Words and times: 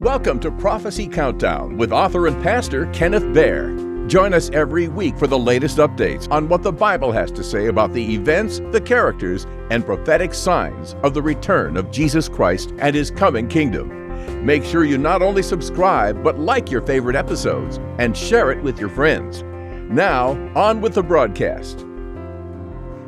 Welcome 0.00 0.40
to 0.40 0.50
Prophecy 0.50 1.06
Countdown 1.06 1.76
with 1.76 1.92
author 1.92 2.26
and 2.26 2.42
pastor 2.42 2.86
Kenneth 2.86 3.32
Baer. 3.32 3.72
Join 4.08 4.34
us 4.34 4.50
every 4.50 4.88
week 4.88 5.16
for 5.16 5.28
the 5.28 5.38
latest 5.38 5.78
updates 5.78 6.28
on 6.32 6.48
what 6.48 6.64
the 6.64 6.72
Bible 6.72 7.12
has 7.12 7.30
to 7.30 7.44
say 7.44 7.68
about 7.68 7.92
the 7.92 8.12
events, 8.12 8.60
the 8.72 8.80
characters, 8.80 9.46
and 9.70 9.86
prophetic 9.86 10.34
signs 10.34 10.96
of 11.04 11.14
the 11.14 11.22
return 11.22 11.76
of 11.76 11.92
Jesus 11.92 12.28
Christ 12.28 12.72
and 12.78 12.96
his 12.96 13.12
coming 13.12 13.46
kingdom. 13.46 14.44
Make 14.44 14.64
sure 14.64 14.84
you 14.84 14.98
not 14.98 15.22
only 15.22 15.44
subscribe, 15.44 16.24
but 16.24 16.40
like 16.40 16.72
your 16.72 16.82
favorite 16.82 17.14
episodes 17.14 17.78
and 18.00 18.16
share 18.16 18.50
it 18.50 18.64
with 18.64 18.80
your 18.80 18.88
friends. 18.88 19.44
Now, 19.92 20.30
on 20.56 20.80
with 20.80 20.94
the 20.94 21.04
broadcast. 21.04 21.86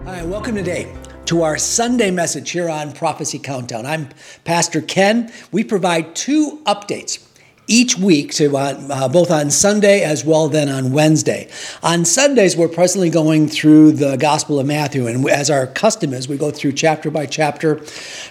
Hi, 0.05 0.25
welcome 0.25 0.55
today 0.55 0.97
to 1.27 1.43
our 1.43 1.59
Sunday 1.59 2.13
message 2.13 2.53
here 2.53 2.71
on 2.71 2.93
Prophecy 2.93 3.41
Countdown. 3.41 3.85
I'm 3.85 4.11
Pastor 4.45 4.81
Ken. 4.81 5.33
We 5.51 5.65
provide 5.65 6.15
two 6.15 6.61
updates 6.67 7.19
each 7.67 7.99
week, 7.99 8.33
to, 8.35 8.57
uh, 8.57 8.81
uh, 8.89 9.09
both 9.09 9.29
on 9.33 9.51
Sunday 9.51 10.03
as 10.03 10.25
well 10.25 10.49
then 10.49 10.69
on 10.69 10.93
Wednesday. 10.93 11.49
On 11.83 12.05
Sundays, 12.05 12.57
we're 12.57 12.69
presently 12.69 13.11
going 13.11 13.49
through 13.49 13.91
the 13.91 14.17
Gospel 14.17 14.61
of 14.61 14.67
Matthew, 14.67 15.09
and 15.09 15.29
as 15.29 15.51
our 15.51 15.67
custom 15.67 16.15
is, 16.15 16.29
we 16.29 16.37
go 16.37 16.53
through 16.53 16.73
chapter 16.73 17.11
by 17.11 17.27
chapter 17.27 17.81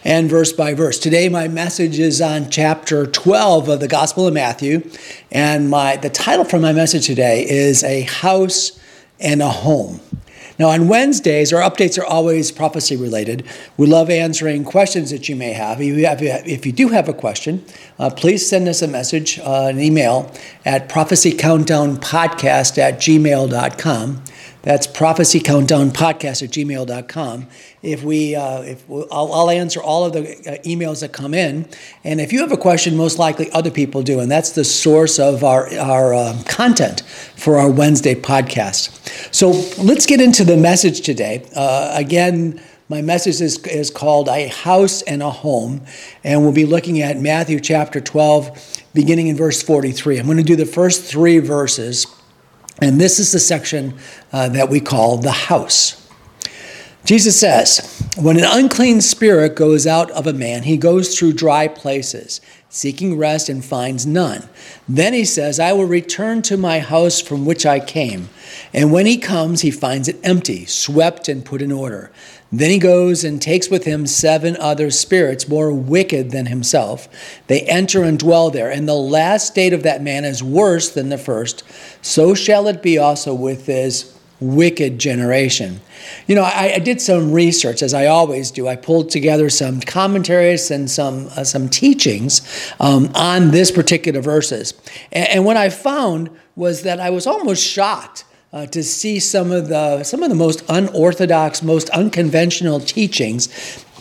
and 0.06 0.30
verse 0.30 0.54
by 0.54 0.74
verse. 0.74 0.98
Today, 0.98 1.28
my 1.28 1.50
message 1.50 2.00
is 2.00 2.22
on 2.22 2.50
chapter 2.50 3.06
12 3.06 3.68
of 3.68 3.82
the 3.82 3.90
Gospel 3.90 4.26
of 4.26 4.34
Matthew, 4.34 4.90
and 5.34 5.70
my 5.70 5.98
the 5.98 6.10
title 6.10 6.46
for 6.46 6.60
my 6.60 6.72
message 6.72 7.08
today 7.08 7.46
is 7.46 7.84
A 7.84 8.04
House 8.04 8.80
and 9.20 9.42
a 9.42 9.50
Home. 9.50 10.00
Now, 10.58 10.70
on 10.70 10.88
Wednesdays, 10.88 11.52
our 11.52 11.62
updates 11.62 12.02
are 12.02 12.06
always 12.06 12.52
prophecy 12.52 12.96
related. 12.96 13.46
We 13.78 13.88
love 13.88 14.10
answering 14.10 14.64
questions 14.64 15.12
that 15.12 15.28
you 15.28 15.36
may 15.36 15.52
have. 15.52 15.82
If 15.82 15.98
you, 15.98 16.06
have, 16.06 16.22
if 16.22 16.66
you 16.66 16.72
do 16.72 16.88
have 16.90 17.10
a 17.10 17.14
question, 17.14 17.66
uh, 18.00 18.10
please 18.10 18.48
send 18.48 18.68
us 18.70 18.82
a 18.82 18.88
message, 18.88 19.38
uh, 19.40 19.68
an 19.70 19.80
email 19.82 20.32
at 20.64 20.88
prophecycountdownpodcast 20.88 22.78
at 22.78 23.00
gmail.com. 23.00 24.24
That's 24.66 24.88
prophecycountdownpodcast 24.88 26.42
at 26.42 26.50
gmail.com. 26.50 27.48
If 27.84 28.04
we, 28.04 28.36
uh, 28.36 28.62
if 28.64 28.90
we, 28.90 29.06
I'll, 29.12 29.32
I'll, 29.32 29.52
answer 29.52 29.82
all 29.82 30.06
of 30.06 30.14
the 30.14 30.22
uh, 30.22 30.58
emails 30.64 31.02
that 31.02 31.14
come 31.14 31.36
in. 31.36 31.70
And 32.04 32.20
if 32.20 32.34
you 32.34 32.40
have 32.42 32.52
a 32.52 32.58
question, 32.58 32.98
most 32.98 33.20
likely 33.20 33.52
other 33.52 33.70
people 33.70 34.02
do. 34.02 34.20
And 34.20 34.30
that's 34.30 34.54
the 34.54 34.64
source 34.64 35.20
of 35.20 35.44
our, 35.44 35.72
our 35.78 36.16
uh, 36.16 36.42
content 36.48 37.02
for 37.36 37.60
our 37.60 37.70
Wednesday 37.70 38.16
podcast. 38.16 39.34
So 39.34 39.52
let's 39.82 40.08
get 40.08 40.20
into 40.20 40.44
the 40.44 40.58
message 40.58 41.02
today. 41.02 41.48
Uh, 41.56 41.94
again, 41.96 42.60
my 42.90 43.04
message 43.04 43.42
is, 43.42 43.60
is 43.68 43.92
called 43.92 44.30
A 44.30 44.48
House 44.48 45.04
and 45.04 45.22
a 45.22 45.30
Home. 45.30 45.82
And 46.24 46.42
we'll 46.42 46.54
be 46.54 46.66
looking 46.66 47.02
at 47.02 47.20
Matthew 47.20 47.60
chapter 47.60 48.02
12, 48.02 48.84
beginning 48.96 49.28
in 49.28 49.36
verse 49.36 49.62
43. 49.62 50.18
I'm 50.18 50.26
going 50.26 50.38
to 50.38 50.44
do 50.44 50.56
the 50.56 50.66
first 50.66 51.04
three 51.04 51.38
verses 51.38 52.08
and 52.82 53.00
this 53.00 53.20
is 53.20 53.32
the 53.32 53.40
section 53.40 53.98
uh, 54.34 54.50
that 54.50 54.70
we 54.70 54.80
call 54.80 55.18
the 55.18 55.32
house. 55.32 56.02
Jesus 57.06 57.40
says, 57.40 58.04
When 58.18 58.38
an 58.38 58.46
unclean 58.48 59.00
spirit 59.00 59.56
goes 59.56 59.86
out 59.86 60.10
of 60.12 60.26
a 60.26 60.34
man, 60.34 60.64
he 60.64 60.76
goes 60.76 61.18
through 61.18 61.34
dry 61.34 61.68
places, 61.68 62.42
seeking 62.68 63.16
rest 63.16 63.48
and 63.48 63.64
finds 63.64 64.08
none. 64.08 64.50
Then 64.90 65.14
he 65.14 65.24
says, 65.24 65.60
I 65.60 65.72
will 65.74 65.86
return 65.86 66.42
to 66.44 66.58
my 66.58 66.80
house 66.80 67.22
from 67.22 67.46
which 67.46 67.64
I 67.64 67.80
came. 67.80 68.30
And 68.74 68.92
when 68.92 69.06
he 69.06 69.18
comes, 69.18 69.62
he 69.62 69.70
finds 69.70 70.08
it 70.08 70.20
empty, 70.24 70.66
swept, 70.66 71.30
and 71.30 71.46
put 71.46 71.62
in 71.62 71.72
order. 71.72 72.12
Then 72.58 72.70
he 72.70 72.80
goes 72.80 73.24
and 73.24 73.42
takes 73.42 73.70
with 73.70 73.84
him 73.84 74.08
seven 74.08 74.56
other 74.58 74.90
spirits 74.90 75.48
more 75.48 75.72
wicked 75.74 76.32
than 76.32 76.46
himself. 76.46 77.08
They 77.48 77.62
enter 77.62 78.04
and 78.04 78.18
dwell 78.18 78.50
there, 78.50 78.70
and 78.70 78.88
the 78.88 78.94
last 78.94 79.48
state 79.48 79.74
of 79.74 79.84
that 79.84 80.02
man 80.02 80.24
is 80.26 80.42
worse 80.42 80.90
than 80.90 81.10
the 81.10 81.18
first. 81.18 81.64
So 82.02 82.34
shall 82.34 82.68
it 82.68 82.82
be 82.82 82.98
also 82.98 83.34
with 83.34 83.66
this 83.66 84.16
wicked 84.40 85.00
generation. 85.00 85.80
You 86.28 86.36
know, 86.36 86.44
I, 86.44 86.74
I 86.76 86.80
did 86.80 87.02
some 87.02 87.32
research, 87.32 87.82
as 87.82 87.94
I 87.94 88.08
always 88.08 88.52
do. 88.52 88.68
I 88.68 88.76
pulled 88.76 89.10
together 89.10 89.50
some 89.50 89.80
commentaries 89.80 90.72
and 90.72 90.90
some 90.90 91.28
uh, 91.36 91.44
some 91.44 91.70
teachings 91.70 92.42
um, 92.80 93.10
on 93.16 93.52
this 93.52 93.72
particular 93.72 94.22
verses, 94.22 94.74
and, 95.12 95.28
and 95.30 95.46
what 95.46 95.58
I 95.58 95.70
found 95.70 96.30
was 96.56 96.84
that 96.84 97.00
I 97.00 97.10
was 97.10 97.28
almost 97.28 97.66
shocked 97.66 98.24
uh, 98.56 98.66
to 98.68 98.82
see 98.82 99.20
some 99.20 99.52
of 99.52 99.68
the 99.68 100.04
some 100.04 100.24
of 100.24 100.30
the 100.30 100.36
most 100.36 100.64
unorthodox, 100.70 101.62
most 101.62 101.90
unconventional 101.90 102.80
teachings, 102.80 103.50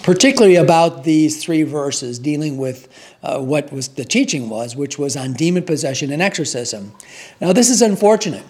particularly 0.05 0.55
about 0.55 1.03
these 1.03 1.43
three 1.43 1.65
verses 1.65 2.21
dealing 2.21 2.57
with 2.57 2.89
uh, 3.25 3.41
what 3.41 3.73
was 3.73 3.89
the 3.89 4.05
teaching 4.05 4.49
was, 4.49 4.77
which 4.77 4.97
was 4.97 5.17
on 5.17 5.33
demon 5.33 5.65
possession 5.65 6.13
and 6.13 6.23
exorcism. 6.23 6.93
Now, 7.41 7.53
this 7.53 7.69
is 7.69 7.83
unfortunate 7.83 8.45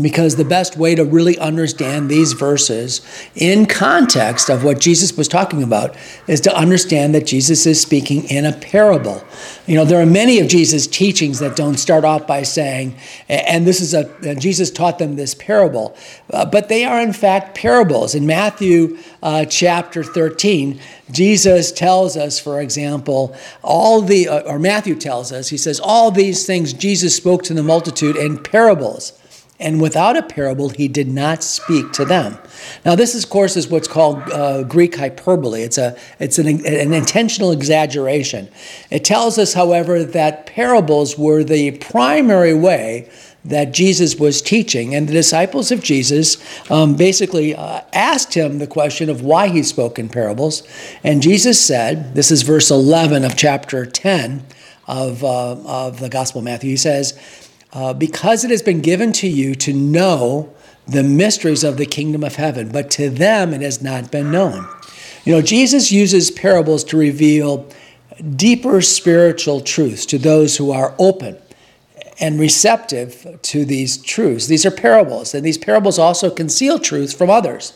because 0.00 0.36
the 0.36 0.44
best 0.44 0.76
way 0.76 0.94
to 0.94 1.04
really 1.04 1.36
understand 1.38 2.08
these 2.08 2.32
verses 2.32 3.00
in 3.34 3.66
context 3.66 4.48
of 4.48 4.62
what 4.62 4.78
Jesus 4.78 5.16
was 5.16 5.26
talking 5.26 5.62
about 5.62 5.96
is 6.28 6.40
to 6.42 6.56
understand 6.56 7.14
that 7.16 7.26
Jesus 7.26 7.66
is 7.66 7.80
speaking 7.80 8.24
in 8.30 8.46
a 8.46 8.52
parable. 8.52 9.24
You 9.66 9.74
know, 9.74 9.84
there 9.84 10.00
are 10.00 10.06
many 10.06 10.38
of 10.38 10.46
Jesus' 10.46 10.86
teachings 10.86 11.40
that 11.40 11.56
don't 11.56 11.78
start 11.78 12.04
off 12.04 12.28
by 12.28 12.44
saying, 12.44 12.94
and 13.28 13.66
this 13.66 13.80
is 13.80 13.92
a, 13.92 14.36
Jesus 14.36 14.70
taught 14.70 15.00
them 15.00 15.16
this 15.16 15.34
parable, 15.34 15.96
uh, 16.32 16.44
but 16.46 16.68
they 16.68 16.84
are 16.84 17.00
in 17.00 17.12
fact 17.12 17.56
parables. 17.56 18.14
In 18.14 18.24
Matthew 18.24 18.98
uh, 19.20 19.46
chapter 19.46 20.04
13, 20.04 20.80
Jesus 21.10 21.72
tells 21.72 22.16
us, 22.16 22.38
for 22.38 22.60
example, 22.60 23.36
all 23.62 24.00
the, 24.00 24.28
uh, 24.28 24.40
or 24.42 24.60
Matthew 24.60 24.94
tells 24.94 25.32
us, 25.32 25.48
he 25.48 25.56
says, 25.56 25.80
all 25.80 26.12
these 26.12 26.46
things 26.46 26.72
Jesus 26.72 27.16
spoke 27.16 27.42
to 27.44 27.54
the 27.54 27.64
multitude 27.64 28.14
in 28.14 28.40
parables 28.40 29.18
and 29.60 29.80
without 29.80 30.16
a 30.16 30.22
parable 30.22 30.68
he 30.68 30.88
did 30.88 31.08
not 31.08 31.42
speak 31.42 31.92
to 31.92 32.04
them 32.04 32.38
now 32.84 32.94
this 32.94 33.20
of 33.22 33.30
course 33.30 33.56
is 33.56 33.68
what's 33.68 33.88
called 33.88 34.18
uh, 34.32 34.62
greek 34.64 34.96
hyperbole 34.96 35.62
it's 35.62 35.78
a 35.78 35.96
it's 36.18 36.38
an, 36.38 36.46
an 36.66 36.92
intentional 36.92 37.50
exaggeration 37.50 38.48
it 38.90 39.04
tells 39.04 39.38
us 39.38 39.54
however 39.54 40.04
that 40.04 40.46
parables 40.46 41.18
were 41.18 41.42
the 41.42 41.72
primary 41.78 42.54
way 42.54 43.08
that 43.48 43.72
Jesus 43.72 44.16
was 44.16 44.42
teaching. 44.42 44.94
And 44.94 45.08
the 45.08 45.12
disciples 45.12 45.70
of 45.72 45.82
Jesus 45.82 46.36
um, 46.70 46.96
basically 46.96 47.54
uh, 47.54 47.82
asked 47.92 48.34
him 48.34 48.58
the 48.58 48.66
question 48.66 49.08
of 49.08 49.22
why 49.22 49.48
he 49.48 49.62
spoke 49.62 49.98
in 49.98 50.08
parables. 50.08 50.66
And 51.02 51.22
Jesus 51.22 51.64
said, 51.64 52.14
this 52.14 52.30
is 52.30 52.42
verse 52.42 52.70
11 52.70 53.24
of 53.24 53.36
chapter 53.36 53.86
10 53.86 54.44
of, 54.86 55.24
uh, 55.24 55.52
of 55.64 56.00
the 56.00 56.08
Gospel 56.08 56.40
of 56.40 56.44
Matthew. 56.44 56.70
He 56.70 56.76
says, 56.76 57.47
uh, 57.72 57.92
because 57.92 58.44
it 58.44 58.50
has 58.50 58.62
been 58.62 58.80
given 58.80 59.12
to 59.12 59.28
you 59.28 59.54
to 59.54 59.72
know 59.72 60.52
the 60.86 61.02
mysteries 61.02 61.64
of 61.64 61.76
the 61.76 61.86
kingdom 61.86 62.24
of 62.24 62.36
heaven, 62.36 62.70
but 62.70 62.90
to 62.92 63.10
them 63.10 63.52
it 63.52 63.60
has 63.60 63.82
not 63.82 64.10
been 64.10 64.30
known. 64.30 64.66
You 65.24 65.34
know, 65.34 65.42
Jesus 65.42 65.92
uses 65.92 66.30
parables 66.30 66.82
to 66.84 66.96
reveal 66.96 67.68
deeper 68.36 68.80
spiritual 68.80 69.60
truths 69.60 70.06
to 70.06 70.18
those 70.18 70.56
who 70.56 70.70
are 70.72 70.94
open 70.98 71.36
and 72.20 72.40
receptive 72.40 73.38
to 73.42 73.64
these 73.64 73.98
truths. 73.98 74.46
These 74.46 74.66
are 74.66 74.70
parables, 74.70 75.34
and 75.34 75.44
these 75.44 75.58
parables 75.58 75.98
also 75.98 76.30
conceal 76.30 76.78
truths 76.78 77.12
from 77.12 77.30
others. 77.30 77.74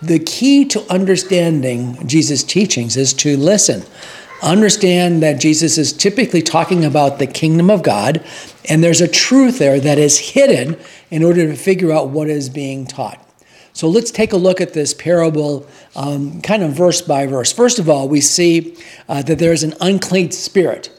The 0.00 0.20
key 0.20 0.64
to 0.66 0.82
understanding 0.90 2.06
Jesus' 2.06 2.44
teachings 2.44 2.96
is 2.96 3.12
to 3.14 3.36
listen 3.36 3.82
understand 4.42 5.22
that 5.22 5.40
Jesus 5.40 5.78
is 5.78 5.92
typically 5.92 6.42
talking 6.42 6.84
about 6.84 7.18
the 7.18 7.26
kingdom 7.26 7.70
of 7.70 7.82
God, 7.82 8.24
and 8.68 8.82
there's 8.82 9.00
a 9.00 9.08
truth 9.08 9.58
there 9.58 9.80
that 9.80 9.98
is 9.98 10.18
hidden 10.18 10.78
in 11.10 11.22
order 11.22 11.46
to 11.46 11.56
figure 11.56 11.92
out 11.92 12.08
what 12.08 12.28
is 12.28 12.48
being 12.48 12.86
taught. 12.86 13.18
So 13.74 13.88
let's 13.88 14.10
take 14.10 14.32
a 14.32 14.36
look 14.36 14.60
at 14.60 14.74
this 14.74 14.92
parable 14.92 15.66
um, 15.96 16.42
kind 16.42 16.62
of 16.62 16.72
verse 16.72 17.00
by 17.00 17.26
verse. 17.26 17.52
First 17.52 17.78
of 17.78 17.88
all, 17.88 18.08
we 18.08 18.20
see 18.20 18.76
uh, 19.08 19.22
that 19.22 19.38
there 19.38 19.52
is 19.52 19.62
an 19.62 19.74
unclean 19.80 20.30
spirit. 20.30 20.90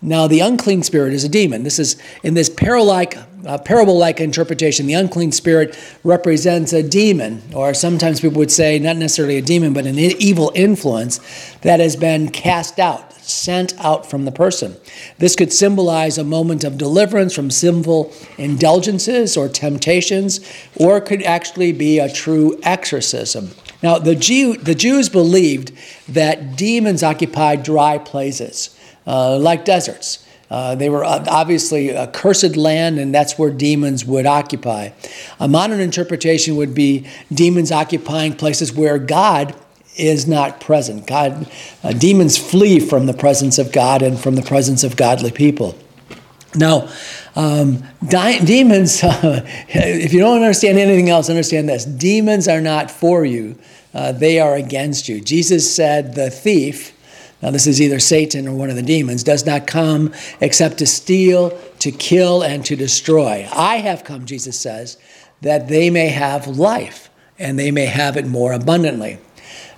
Now, 0.00 0.26
the 0.26 0.40
unclean 0.40 0.82
spirit 0.82 1.12
is 1.12 1.24
a 1.24 1.28
demon. 1.28 1.62
This 1.62 1.78
is 1.78 2.00
in 2.22 2.34
this 2.34 2.48
parable-like, 2.48 3.18
uh, 3.44 3.58
parable-like 3.58 4.20
interpretation. 4.20 4.86
The 4.86 4.94
unclean 4.94 5.32
spirit 5.32 5.78
represents 6.04 6.72
a 6.72 6.82
demon, 6.82 7.42
or 7.54 7.74
sometimes 7.74 8.20
people 8.20 8.38
would 8.38 8.50
say 8.50 8.78
not 8.78 8.96
necessarily 8.96 9.36
a 9.36 9.42
demon, 9.42 9.74
but 9.74 9.84
an 9.84 9.98
evil 9.98 10.52
influence 10.54 11.20
that 11.62 11.80
has 11.80 11.96
been 11.96 12.30
cast 12.30 12.78
out, 12.78 13.09
sent 13.32 13.78
out 13.78 14.08
from 14.08 14.24
the 14.24 14.32
person. 14.32 14.76
This 15.18 15.36
could 15.36 15.52
symbolize 15.52 16.18
a 16.18 16.24
moment 16.24 16.64
of 16.64 16.78
deliverance 16.78 17.34
from 17.34 17.50
sinful 17.50 18.12
indulgences 18.38 19.36
or 19.36 19.48
temptations, 19.48 20.40
or 20.76 20.98
it 20.98 21.06
could 21.06 21.22
actually 21.22 21.72
be 21.72 21.98
a 21.98 22.12
true 22.12 22.58
exorcism. 22.62 23.50
Now, 23.82 23.98
the, 23.98 24.14
Jew, 24.14 24.56
the 24.56 24.74
Jews 24.74 25.08
believed 25.08 25.72
that 26.08 26.56
demons 26.56 27.02
occupied 27.02 27.62
dry 27.62 27.98
places 27.98 28.78
uh, 29.06 29.38
like 29.38 29.64
deserts. 29.64 30.26
Uh, 30.50 30.74
they 30.74 30.90
were 30.90 31.04
obviously 31.04 31.90
a 31.90 32.08
cursed 32.08 32.56
land, 32.56 32.98
and 32.98 33.14
that's 33.14 33.38
where 33.38 33.50
demons 33.50 34.04
would 34.04 34.26
occupy. 34.26 34.90
A 35.38 35.46
modern 35.46 35.78
interpretation 35.78 36.56
would 36.56 36.74
be 36.74 37.06
demons 37.32 37.70
occupying 37.70 38.34
places 38.34 38.72
where 38.72 38.98
God 38.98 39.54
is 39.96 40.26
not 40.26 40.60
present. 40.60 41.06
God, 41.06 41.50
uh, 41.82 41.92
demons 41.92 42.38
flee 42.38 42.80
from 42.80 43.06
the 43.06 43.12
presence 43.12 43.58
of 43.58 43.72
God 43.72 44.02
and 44.02 44.18
from 44.18 44.36
the 44.36 44.42
presence 44.42 44.84
of 44.84 44.96
godly 44.96 45.30
people. 45.30 45.76
Now, 46.54 46.88
um, 47.36 47.84
di- 48.06 48.44
demons, 48.44 49.00
if 49.04 50.12
you 50.12 50.20
don't 50.20 50.36
understand 50.36 50.78
anything 50.78 51.08
else, 51.08 51.30
understand 51.30 51.68
this 51.68 51.84
demons 51.84 52.48
are 52.48 52.60
not 52.60 52.90
for 52.90 53.24
you, 53.24 53.56
uh, 53.94 54.12
they 54.12 54.40
are 54.40 54.54
against 54.54 55.08
you. 55.08 55.20
Jesus 55.20 55.72
said, 55.72 56.14
The 56.14 56.30
thief, 56.30 56.96
now 57.40 57.50
this 57.50 57.66
is 57.66 57.80
either 57.80 58.00
Satan 58.00 58.48
or 58.48 58.54
one 58.54 58.70
of 58.70 58.76
the 58.76 58.82
demons, 58.82 59.22
does 59.22 59.46
not 59.46 59.66
come 59.66 60.12
except 60.40 60.78
to 60.78 60.86
steal, 60.86 61.50
to 61.78 61.92
kill, 61.92 62.42
and 62.42 62.64
to 62.66 62.76
destroy. 62.76 63.48
I 63.52 63.76
have 63.76 64.04
come, 64.04 64.26
Jesus 64.26 64.58
says, 64.58 64.96
that 65.42 65.68
they 65.68 65.88
may 65.88 66.08
have 66.08 66.46
life 66.46 67.10
and 67.38 67.58
they 67.58 67.70
may 67.70 67.86
have 67.86 68.16
it 68.16 68.26
more 68.26 68.52
abundantly. 68.52 69.18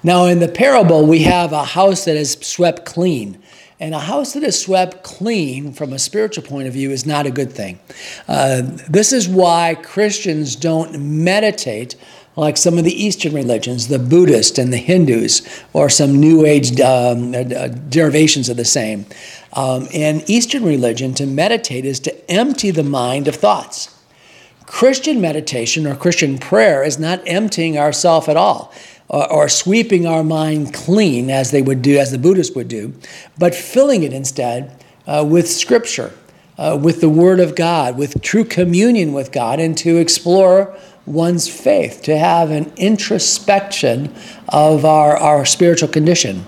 Now, 0.02 0.24
in 0.26 0.40
the 0.40 0.48
parable, 0.48 1.06
we 1.06 1.20
have 1.20 1.52
a 1.52 1.64
house 1.64 2.04
that 2.06 2.16
is 2.16 2.32
swept 2.32 2.84
clean. 2.84 3.40
And 3.78 3.94
a 3.94 4.00
house 4.00 4.34
that 4.34 4.44
is 4.44 4.60
swept 4.60 5.02
clean 5.02 5.72
from 5.72 5.92
a 5.92 5.98
spiritual 5.98 6.44
point 6.44 6.68
of 6.68 6.72
view 6.72 6.90
is 6.90 7.04
not 7.04 7.26
a 7.26 7.30
good 7.30 7.52
thing. 7.52 7.80
Uh, 8.28 8.62
this 8.88 9.12
is 9.12 9.28
why 9.28 9.76
Christians 9.82 10.54
don't 10.54 11.00
meditate 11.00 11.96
like 12.36 12.56
some 12.56 12.78
of 12.78 12.84
the 12.84 13.04
Eastern 13.04 13.34
religions, 13.34 13.88
the 13.88 13.98
Buddhist 13.98 14.58
and 14.58 14.72
the 14.72 14.78
Hindus, 14.78 15.42
or 15.72 15.90
some 15.90 16.18
New 16.18 16.46
Age 16.46 16.80
um, 16.80 17.34
uh, 17.34 17.68
derivations 17.88 18.48
of 18.48 18.56
the 18.56 18.64
same. 18.64 19.04
Um, 19.52 19.86
in 19.90 20.22
Eastern 20.26 20.64
religion, 20.64 21.12
to 21.14 21.26
meditate 21.26 21.84
is 21.84 22.00
to 22.00 22.30
empty 22.30 22.70
the 22.70 22.84
mind 22.84 23.28
of 23.28 23.34
thoughts. 23.34 23.94
Christian 24.64 25.20
meditation 25.20 25.86
or 25.86 25.94
Christian 25.94 26.38
prayer 26.38 26.82
is 26.82 26.98
not 26.98 27.20
emptying 27.26 27.76
ourself 27.76 28.28
at 28.28 28.36
all 28.36 28.72
or, 29.08 29.48
sweeping 29.48 30.06
our 30.06 30.24
mind 30.24 30.72
clean 30.72 31.30
as 31.30 31.50
they 31.50 31.60
would 31.60 31.82
do, 31.82 31.98
as 31.98 32.10
the 32.10 32.18
Buddhists 32.18 32.56
would 32.56 32.68
do, 32.68 32.94
but 33.38 33.54
filling 33.54 34.02
it 34.02 34.12
instead 34.12 34.82
uh, 35.06 35.24
with 35.28 35.48
Scripture, 35.50 36.12
uh, 36.56 36.78
with 36.80 37.00
the 37.00 37.08
Word 37.08 37.40
of 37.40 37.54
God, 37.54 37.98
with 37.98 38.22
true 38.22 38.44
communion 38.44 39.12
with 39.12 39.30
God, 39.30 39.60
and 39.60 39.76
to 39.78 39.98
explore 39.98 40.74
one's 41.04 41.48
faith, 41.48 42.02
to 42.02 42.16
have 42.16 42.50
an 42.50 42.72
introspection 42.76 44.14
of 44.48 44.84
our, 44.84 45.16
our 45.16 45.44
spiritual 45.44 45.88
condition. 45.88 46.44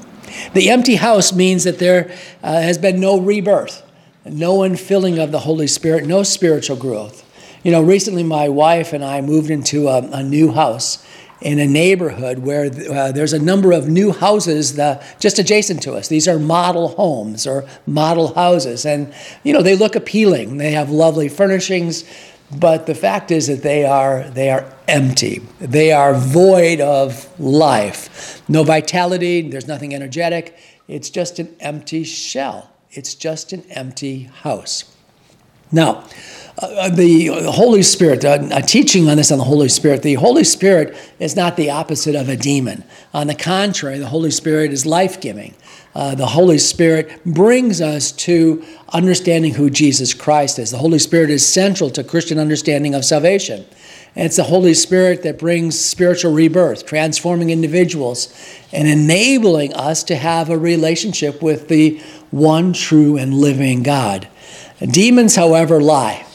The 0.55 0.71
empty 0.71 0.97
house 0.97 1.33
means 1.33 1.65
that 1.65 1.79
there 1.79 2.11
uh, 2.43 2.61
has 2.61 2.79
been 2.79 3.01
no 3.01 3.21
rebirth, 3.21 3.83
no 4.25 4.59
infilling 4.59 5.23
of 5.23 5.33
the 5.33 5.41
Holy 5.41 5.67
Spirit, 5.67 6.07
no 6.07 6.23
spiritual 6.23 6.77
growth. 6.77 7.23
You 7.63 7.73
know, 7.73 7.83
recently 7.83 8.23
my 8.23 8.49
wife 8.49 8.93
and 8.93 9.05
I 9.05 9.21
moved 9.21 9.51
into 9.51 9.89
a, 9.89 9.99
a 10.11 10.23
new 10.23 10.53
house 10.53 11.05
in 11.41 11.59
a 11.59 11.67
neighborhood 11.67 12.39
where 12.39 12.67
uh, 12.67 13.13
there's 13.13 13.33
a 13.33 13.39
number 13.39 13.73
of 13.73 13.89
new 13.89 14.13
houses 14.13 14.79
just 15.19 15.39
adjacent 15.39 15.83
to 15.83 15.95
us. 15.95 16.09
These 16.09 16.27
are 16.29 16.39
model 16.39 16.89
homes 16.89 17.47
or 17.47 17.67
model 17.87 18.35
houses. 18.35 18.87
And, 18.87 19.13
you 19.43 19.53
know, 19.53 19.63
they 19.63 19.77
look 19.77 19.95
appealing. 19.97 20.57
They 20.59 20.73
have 20.73 20.91
lovely 20.91 21.29
furnishings. 21.29 22.05
But 22.55 22.87
the 22.87 22.95
fact 22.95 23.31
is 23.31 23.47
that 23.49 23.63
they 23.63 23.85
are, 23.85 24.25
they 24.31 24.51
are 24.51 24.73
empty. 24.87 25.41
They 25.59 25.93
are 25.93 26.15
void 26.15 26.81
of 26.81 27.29
life. 27.41 28.43
No 28.49 28.63
vitality, 28.63 29.49
there's 29.49 29.67
nothing 29.67 29.95
energetic. 29.95 30.57
It's 30.87 31.11
just 31.11 31.39
an 31.39 31.55
empty 31.61 32.05
shell. 32.05 32.71
It's 32.91 33.15
just 33.15 33.53
an 33.53 33.65
empty 33.71 34.25
house. 34.25 34.94
Now, 35.75 36.05
uh, 36.57 36.89
the 36.89 37.27
Holy 37.51 37.83
Spirit, 37.83 38.25
uh, 38.25 38.39
a 38.53 38.63
teaching 38.63 39.09
on 39.09 39.17
this 39.17 39.33
on 39.33 39.39
the 39.39 39.45
Holy 39.45 39.69
Spirit, 39.69 40.03
the 40.03 40.15
Holy 40.15 40.45
Spirit 40.45 40.97
is 41.19 41.35
not 41.35 41.57
the 41.57 41.71
opposite 41.71 42.15
of 42.15 42.29
a 42.29 42.37
demon. 42.37 42.85
On 43.13 43.27
the 43.27 43.35
contrary, 43.35 43.99
the 43.99 44.07
Holy 44.07 44.31
Spirit 44.31 44.73
is 44.73 44.87
life 44.87 45.21
giving. 45.21 45.53
Uh, 45.93 46.15
the 46.15 46.27
Holy 46.27 46.59
Spirit 46.59 47.25
brings 47.25 47.81
us 47.81 48.13
to 48.13 48.65
understanding 48.93 49.55
who 49.55 49.69
Jesus 49.69 50.15
Christ 50.15 50.61
is. 50.61 50.71
The 50.71 50.79
Holy 50.79 51.01
Spirit 51.01 51.29
is 51.29 51.45
central 51.45 51.91
to 51.91 52.05
Christian 52.05 52.39
understanding 52.39 52.95
of 52.95 53.05
salvation. 53.05 53.65
And 54.15 54.27
it's 54.27 54.37
the 54.37 54.45
Holy 54.45 54.75
Spirit 54.75 55.25
that 55.25 55.41
brings 55.41 55.79
spiritual 55.79 56.33
rebirth, 56.33 56.87
transforming 56.87 57.51
individuals 57.51 58.33
and 58.73 58.87
enabling 58.87 59.75
us 59.75 60.05
to 60.05 60.15
have 60.15 60.51
a 60.51 60.59
relationship 60.59 61.43
with 61.43 61.67
the 61.67 62.01
one 62.31 62.73
true 62.73 63.17
and 63.17 63.35
living 63.35 63.83
God. 63.83 64.29
Demons, 64.91 65.37
however, 65.37 65.81
lie. 65.81 66.27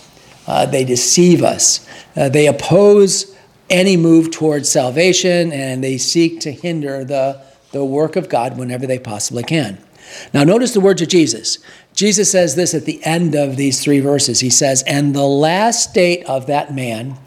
Uh, 0.48 0.66
they 0.66 0.84
deceive 0.84 1.44
us. 1.44 1.88
Uh, 2.16 2.30
they 2.30 2.48
oppose 2.48 3.36
any 3.70 3.96
move 3.96 4.32
towards 4.32 4.70
salvation 4.70 5.52
and 5.52 5.84
they 5.84 5.98
seek 5.98 6.40
to 6.42 6.52
hinder 6.52 7.04
the, 7.04 7.40
the 7.72 7.86
work 7.86 8.16
of 8.16 8.30
God 8.30 8.58
whenever 8.58 8.88
they 8.88 8.98
possibly 8.98 9.44
can. 9.44 9.78
Now, 10.34 10.44
notice 10.44 10.74
the 10.74 10.80
words 10.80 11.02
of 11.02 11.08
Jesus. 11.08 11.60
Jesus 11.94 12.32
says 12.32 12.56
this 12.56 12.74
at 12.74 12.86
the 12.86 13.04
end 13.04 13.36
of 13.36 13.58
these 13.58 13.84
three 13.84 14.00
verses. 14.00 14.40
He 14.40 14.50
says, 14.50 14.84
And 14.84 15.14
the 15.14 15.26
last 15.26 15.90
state 15.92 16.26
of 16.26 16.48
that 16.48 16.74
man 16.74 17.18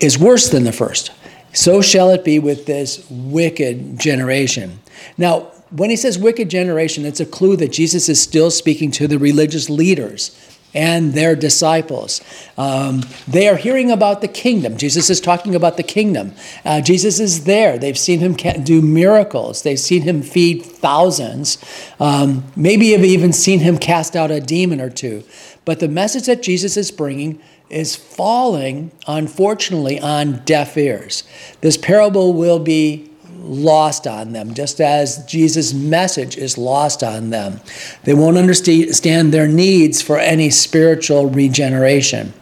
is 0.00 0.18
worse 0.18 0.48
than 0.48 0.64
the 0.64 0.72
first. 0.72 1.12
So 1.52 1.82
shall 1.82 2.10
it 2.10 2.24
be 2.24 2.38
with 2.38 2.66
this 2.66 3.06
wicked 3.10 3.98
generation. 3.98 4.80
Now, 5.18 5.52
when 5.70 5.90
he 5.90 5.96
says 5.96 6.18
wicked 6.18 6.50
generation, 6.50 7.04
it's 7.04 7.20
a 7.20 7.26
clue 7.26 7.56
that 7.56 7.72
Jesus 7.72 8.08
is 8.08 8.20
still 8.20 8.50
speaking 8.50 8.90
to 8.92 9.06
the 9.06 9.18
religious 9.18 9.70
leaders 9.70 10.36
and 10.74 11.14
their 11.14 11.34
disciples. 11.34 12.20
Um, 12.56 13.02
they 13.26 13.48
are 13.48 13.56
hearing 13.56 13.90
about 13.90 14.20
the 14.20 14.28
kingdom. 14.28 14.76
Jesus 14.76 15.10
is 15.10 15.20
talking 15.20 15.54
about 15.54 15.76
the 15.76 15.82
kingdom. 15.82 16.34
Uh, 16.64 16.80
Jesus 16.80 17.18
is 17.18 17.44
there. 17.44 17.78
They've 17.78 17.98
seen 17.98 18.20
him 18.20 18.34
do 18.34 18.80
miracles, 18.80 19.62
they've 19.62 19.80
seen 19.80 20.02
him 20.02 20.22
feed 20.22 20.64
thousands. 20.64 21.58
Um, 21.98 22.44
maybe 22.56 22.92
have 22.92 23.04
even 23.04 23.32
seen 23.32 23.60
him 23.60 23.78
cast 23.78 24.14
out 24.14 24.30
a 24.30 24.40
demon 24.40 24.80
or 24.80 24.90
two. 24.90 25.24
But 25.64 25.80
the 25.80 25.88
message 25.88 26.26
that 26.26 26.42
Jesus 26.42 26.76
is 26.76 26.90
bringing 26.90 27.40
is 27.68 27.94
falling, 27.94 28.90
unfortunately, 29.06 30.00
on 30.00 30.44
deaf 30.44 30.76
ears. 30.76 31.22
This 31.60 31.76
parable 31.76 32.32
will 32.32 32.58
be 32.58 33.09
lost 33.42 34.06
on 34.06 34.32
them, 34.32 34.54
just 34.54 34.80
as 34.80 35.24
Jesus' 35.26 35.72
message 35.72 36.36
is 36.36 36.58
lost 36.58 37.02
on 37.02 37.30
them. 37.30 37.60
They 38.04 38.14
won't 38.14 38.36
understand 38.36 39.32
their 39.32 39.48
needs 39.48 40.02
for 40.02 40.18
any 40.18 40.50
spiritual 40.50 41.28
regeneration. 41.28 42.32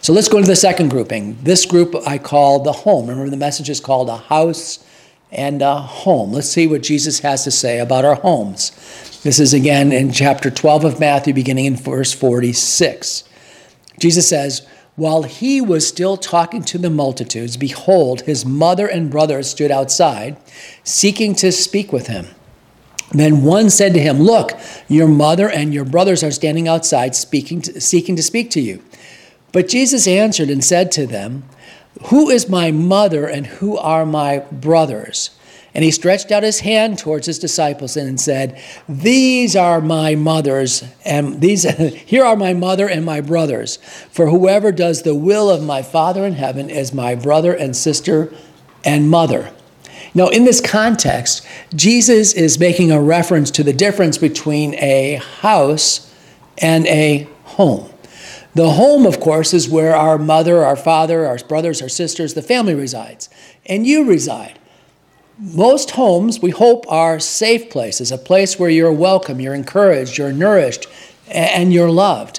So 0.00 0.12
let's 0.12 0.28
go 0.28 0.40
to 0.40 0.46
the 0.46 0.56
second 0.56 0.88
grouping. 0.88 1.38
This 1.42 1.64
group 1.64 1.94
I 2.06 2.18
call 2.18 2.60
the 2.60 2.72
home. 2.72 3.08
Remember, 3.08 3.30
the 3.30 3.36
message 3.36 3.70
is 3.70 3.80
called 3.80 4.08
a 4.08 4.16
house 4.16 4.84
and 5.30 5.62
a 5.62 5.76
home. 5.76 6.32
Let's 6.32 6.48
see 6.48 6.66
what 6.66 6.82
Jesus 6.82 7.20
has 7.20 7.44
to 7.44 7.50
say 7.50 7.78
about 7.78 8.04
our 8.04 8.16
homes. 8.16 8.70
This 9.22 9.38
is 9.38 9.54
again 9.54 9.92
in 9.92 10.12
chapter 10.12 10.50
12 10.50 10.84
of 10.84 11.00
Matthew, 11.00 11.32
beginning 11.32 11.66
in 11.66 11.76
verse 11.76 12.12
46. 12.12 13.24
Jesus 14.00 14.28
says, 14.28 14.66
while 14.96 15.22
he 15.22 15.60
was 15.60 15.86
still 15.86 16.16
talking 16.16 16.62
to 16.62 16.78
the 16.78 16.90
multitudes, 16.90 17.56
behold, 17.56 18.22
his 18.22 18.44
mother 18.44 18.86
and 18.86 19.10
brothers 19.10 19.48
stood 19.48 19.70
outside, 19.70 20.36
seeking 20.84 21.34
to 21.36 21.50
speak 21.50 21.92
with 21.92 22.08
him. 22.08 22.26
Then 23.12 23.42
one 23.42 23.70
said 23.70 23.94
to 23.94 24.00
him, 24.00 24.20
Look, 24.20 24.52
your 24.88 25.08
mother 25.08 25.48
and 25.48 25.72
your 25.72 25.84
brothers 25.84 26.22
are 26.22 26.30
standing 26.30 26.68
outside, 26.68 27.14
speaking 27.14 27.62
to, 27.62 27.80
seeking 27.80 28.16
to 28.16 28.22
speak 28.22 28.50
to 28.50 28.60
you. 28.60 28.82
But 29.52 29.68
Jesus 29.68 30.06
answered 30.06 30.50
and 30.50 30.64
said 30.64 30.90
to 30.92 31.06
them, 31.06 31.44
Who 32.06 32.30
is 32.30 32.48
my 32.48 32.70
mother 32.70 33.26
and 33.26 33.46
who 33.46 33.76
are 33.76 34.06
my 34.06 34.40
brothers? 34.50 35.30
And 35.74 35.84
he 35.84 35.90
stretched 35.90 36.30
out 36.30 36.42
his 36.42 36.60
hand 36.60 36.98
towards 36.98 37.26
his 37.26 37.38
disciples 37.38 37.96
and 37.96 38.20
said, 38.20 38.60
These 38.88 39.56
are 39.56 39.80
my 39.80 40.14
mothers, 40.14 40.84
and 41.04 41.40
these 41.40 41.62
here 42.06 42.24
are 42.24 42.36
my 42.36 42.52
mother 42.52 42.88
and 42.88 43.04
my 43.04 43.20
brothers. 43.20 43.76
For 44.10 44.28
whoever 44.28 44.70
does 44.70 45.02
the 45.02 45.14
will 45.14 45.48
of 45.48 45.62
my 45.62 45.82
Father 45.82 46.26
in 46.26 46.34
heaven 46.34 46.68
is 46.68 46.92
my 46.92 47.14
brother 47.14 47.54
and 47.54 47.74
sister 47.74 48.32
and 48.84 49.08
mother. 49.08 49.50
Now, 50.14 50.28
in 50.28 50.44
this 50.44 50.60
context, 50.60 51.46
Jesus 51.74 52.34
is 52.34 52.58
making 52.58 52.92
a 52.92 53.00
reference 53.00 53.50
to 53.52 53.62
the 53.62 53.72
difference 53.72 54.18
between 54.18 54.74
a 54.74 55.14
house 55.40 56.12
and 56.58 56.86
a 56.86 57.26
home. 57.44 57.90
The 58.54 58.72
home, 58.72 59.06
of 59.06 59.20
course, 59.20 59.54
is 59.54 59.70
where 59.70 59.96
our 59.96 60.18
mother, 60.18 60.62
our 60.62 60.76
father, 60.76 61.26
our 61.26 61.38
brothers, 61.38 61.80
our 61.80 61.88
sisters, 61.88 62.34
the 62.34 62.42
family 62.42 62.74
resides, 62.74 63.30
and 63.64 63.86
you 63.86 64.04
reside. 64.04 64.58
Most 65.42 65.90
homes, 65.90 66.38
we 66.38 66.52
hope, 66.52 66.86
are 66.88 67.18
safe 67.18 67.68
places, 67.68 68.12
a 68.12 68.18
place 68.18 68.60
where 68.60 68.70
you're 68.70 68.92
welcome, 68.92 69.40
you're 69.40 69.54
encouraged, 69.54 70.16
you're 70.16 70.32
nourished, 70.32 70.86
and 71.26 71.72
you're 71.72 71.90
loved. 71.90 72.38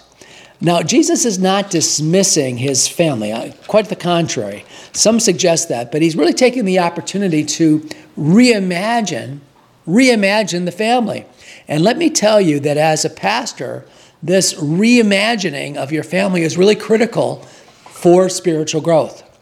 Now, 0.61 0.81
Jesus 0.81 1.25
is 1.25 1.37
not 1.37 1.69
dismissing 1.69 2.55
his 2.55 2.87
family, 2.87 3.33
uh, 3.33 3.51
quite 3.67 3.89
the 3.89 3.97
contrary. 3.97 4.63
Some 4.93 5.19
suggest 5.19 5.67
that, 5.67 5.91
but 5.91 6.01
he's 6.01 6.15
really 6.15 6.31
taking 6.31 6.63
the 6.63 6.79
opportunity 6.79 7.43
to 7.43 7.79
reimagine, 8.17 9.39
reimagine 9.85 10.63
the 10.63 10.71
family. 10.71 11.25
And 11.67 11.83
let 11.83 11.97
me 11.97 12.09
tell 12.09 12.39
you 12.39 12.61
that 12.61 12.77
as 12.77 13.03
a 13.03 13.09
pastor, 13.09 13.83
this 14.21 14.53
reimagining 14.53 15.75
of 15.75 15.91
your 15.91 16.03
family 16.03 16.43
is 16.43 16.57
really 16.57 16.75
critical 16.75 17.41
for 17.85 18.29
spiritual 18.29 18.79
growth. 18.79 19.32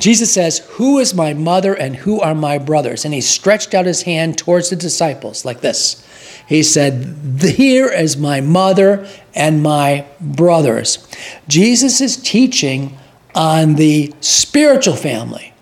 Jesus 0.00 0.32
says, 0.32 0.58
Who 0.70 0.98
is 0.98 1.14
my 1.14 1.34
mother 1.34 1.74
and 1.74 1.94
who 1.94 2.20
are 2.20 2.34
my 2.34 2.58
brothers? 2.58 3.04
And 3.04 3.12
he 3.12 3.20
stretched 3.20 3.74
out 3.74 3.86
his 3.86 4.02
hand 4.02 4.38
towards 4.38 4.70
the 4.70 4.76
disciples 4.76 5.44
like 5.44 5.60
this. 5.60 6.04
He 6.46 6.62
said, 6.62 7.40
Here 7.42 7.88
is 7.88 8.16
my 8.16 8.40
mother 8.40 9.06
and 9.34 9.62
my 9.62 10.06
brothers. 10.20 11.06
Jesus 11.46 12.00
is 12.00 12.16
teaching 12.16 12.98
on 13.34 13.74
the 13.74 14.12
spiritual 14.20 14.96
family. 14.96 15.52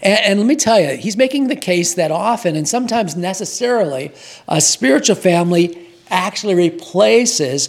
And, 0.00 0.18
and, 0.20 0.40
let 0.40 0.48
me 0.48 0.56
tell 0.56 0.80
you, 0.80 0.96
he's 0.96 1.16
making 1.16 1.46
the 1.46 1.56
case 1.56 1.94
that 1.94 2.10
often 2.10 2.56
and 2.56 2.68
sometimes 2.68 3.14
necessarily 3.14 4.10
a 4.48 4.60
spiritual 4.60 5.14
family 5.14 5.88
actually 6.08 6.54
replaces, 6.56 7.68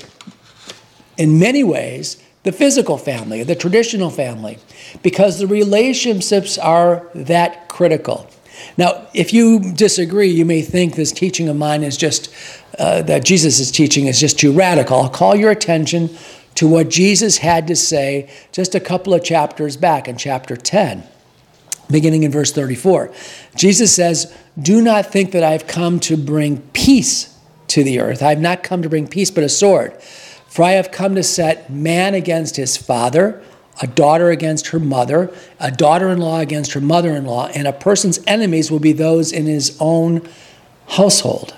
in 1.18 1.38
many 1.38 1.64
ways, 1.64 2.23
the 2.44 2.52
physical 2.52 2.98
family, 2.98 3.44
the 3.44 3.56
traditional 3.56 4.10
family, 4.10 4.58
because 5.02 5.40
the 5.40 5.48
relationships 5.48 6.58
are 6.58 7.08
that 7.16 7.70
critical. 7.70 8.30
Now, 8.78 9.08
if 9.14 9.34
you 9.34 9.74
disagree, 9.74 10.28
you 10.28 10.46
may 10.46 10.62
think 10.62 10.96
this 10.96 11.12
teaching 11.12 11.50
of 11.50 11.56
mine 11.56 11.84
is 11.84 11.98
just, 11.98 12.34
uh, 12.78 13.02
that 13.04 13.24
Jesus 13.24 13.60
is 13.60 13.72
teaching 13.72 14.08
is 14.08 14.20
just 14.20 14.40
too 14.40 14.52
radical. 14.52 15.02
I'll 15.02 15.10
call 15.10 15.36
your 15.36 15.52
attention 15.52 16.10
to 16.56 16.68
what 16.68 16.90
Jesus 16.90 17.38
had 17.38 17.68
to 17.68 17.76
say 17.76 18.30
just 18.52 18.76
a 18.76 18.80
couple 18.80 19.14
of 19.14 19.24
chapters 19.24 19.76
back 19.78 20.08
in 20.08 20.18
chapter 20.18 20.56
10, 20.56 21.04
beginning 21.90 22.24
in 22.24 22.32
verse 22.32 22.52
34. 22.52 23.12
Jesus 23.56 23.96
says, 23.96 24.36
Do 24.62 24.82
not 24.82 25.08
think 25.08 25.32
that 25.32 25.44
I've 25.44 25.66
come 25.66 26.00
to 26.02 26.18
bring 26.18 26.60
peace 26.74 27.36
to 27.70 27.84
the 27.84 28.00
earth. 28.00 28.22
I 28.22 28.30
have 28.30 28.42
not 28.42 28.64
come 28.64 28.82
to 28.84 28.90
bring 28.90 29.08
peace, 29.08 29.32
but 29.32 29.44
a 29.44 29.50
sword. 29.50 30.00
For 30.54 30.62
I 30.62 30.74
have 30.74 30.92
come 30.92 31.16
to 31.16 31.24
set 31.24 31.72
man 31.72 32.14
against 32.14 32.58
his 32.58 32.78
father, 32.78 33.42
a 33.82 33.88
daughter 33.88 34.30
against 34.30 34.68
her 34.68 34.78
mother, 34.78 35.34
a 35.60 35.72
daughter 35.72 36.12
in 36.12 36.20
law 36.20 36.42
against 36.42 36.74
her 36.74 36.80
mother 36.80 37.16
in 37.16 37.26
law, 37.26 37.48
and 37.48 37.68
a 37.68 37.74
person's 37.74 38.20
enemies 38.28 38.70
will 38.70 38.78
be 38.78 38.92
those 38.92 39.32
in 39.32 39.48
his 39.48 39.76
own 39.80 40.30
household. 40.90 41.56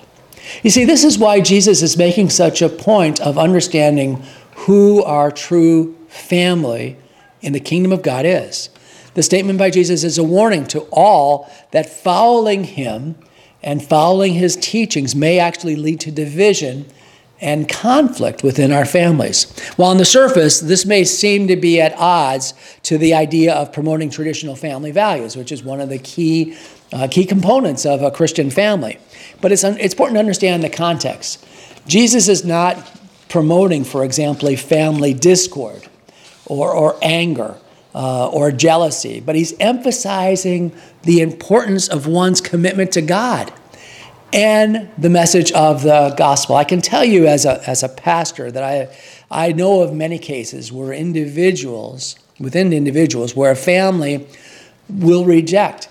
You 0.63 0.69
see, 0.69 0.85
this 0.85 1.03
is 1.03 1.19
why 1.19 1.41
Jesus 1.41 1.81
is 1.81 1.97
making 1.97 2.29
such 2.29 2.61
a 2.61 2.69
point 2.69 3.19
of 3.19 3.37
understanding 3.37 4.23
who 4.59 5.03
our 5.03 5.29
true 5.29 5.97
family 6.07 6.95
in 7.41 7.51
the 7.51 7.59
kingdom 7.59 7.91
of 7.91 8.01
God 8.01 8.25
is. 8.25 8.69
The 9.13 9.23
statement 9.23 9.59
by 9.59 9.71
Jesus 9.71 10.05
is 10.05 10.17
a 10.17 10.23
warning 10.23 10.67
to 10.67 10.87
all 10.89 11.51
that 11.71 11.89
following 11.89 12.63
him 12.63 13.15
and 13.61 13.83
following 13.83 14.35
his 14.35 14.55
teachings 14.55 15.13
may 15.17 15.37
actually 15.37 15.75
lead 15.75 15.99
to 15.99 16.11
division 16.11 16.85
and 17.41 17.67
conflict 17.67 18.43
within 18.43 18.71
our 18.71 18.85
families. 18.85 19.51
While 19.75 19.91
on 19.91 19.97
the 19.97 20.05
surface, 20.05 20.59
this 20.59 20.85
may 20.85 21.03
seem 21.03 21.47
to 21.47 21.55
be 21.55 21.81
at 21.81 21.93
odds 21.97 22.53
to 22.83 22.97
the 22.97 23.13
idea 23.13 23.53
of 23.53 23.73
promoting 23.73 24.09
traditional 24.09 24.55
family 24.55 24.91
values, 24.91 25.35
which 25.35 25.51
is 25.51 25.63
one 25.63 25.81
of 25.81 25.89
the 25.89 25.99
key, 25.99 26.57
uh, 26.93 27.07
key 27.11 27.25
components 27.25 27.85
of 27.85 28.01
a 28.01 28.11
Christian 28.11 28.49
family. 28.49 28.99
But 29.41 29.51
it's, 29.51 29.63
it's 29.63 29.93
important 29.93 30.15
to 30.15 30.19
understand 30.19 30.63
the 30.63 30.69
context. 30.69 31.45
Jesus 31.87 32.29
is 32.29 32.45
not 32.45 32.99
promoting, 33.27 33.83
for 33.83 34.05
example, 34.05 34.47
a 34.49 34.55
family 34.55 35.13
discord 35.13 35.87
or, 36.45 36.71
or 36.71 36.97
anger 37.01 37.57
uh, 37.93 38.29
or 38.29 38.51
jealousy, 38.51 39.19
but 39.19 39.35
he's 39.35 39.53
emphasizing 39.59 40.71
the 41.03 41.21
importance 41.21 41.87
of 41.87 42.07
one's 42.07 42.41
commitment 42.41 42.91
to 42.93 43.01
God 43.01 43.53
and 44.35 44.91
the 44.97 45.09
message 45.09 45.53
of 45.53 45.83
the 45.83 46.13
gospel. 46.17 46.57
I 46.57 46.65
can 46.65 46.81
tell 46.81 47.05
you 47.05 47.25
as 47.25 47.45
a, 47.45 47.67
as 47.67 47.83
a 47.83 47.89
pastor 47.89 48.51
that 48.51 48.63
I, 48.63 48.93
I 49.31 49.53
know 49.53 49.81
of 49.81 49.93
many 49.93 50.19
cases 50.19 50.73
where 50.73 50.91
individuals, 50.91 52.17
within 52.37 52.73
individuals, 52.73 53.33
where 53.33 53.51
a 53.51 53.55
family 53.55 54.27
will 54.89 55.23
reject 55.23 55.87